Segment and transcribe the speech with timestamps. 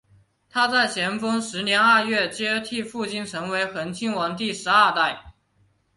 [0.49, 5.33] 他在咸丰十年二月接替父亲成为恒亲王第十二代。